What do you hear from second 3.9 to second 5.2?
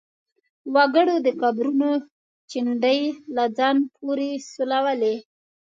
پورې سولولې.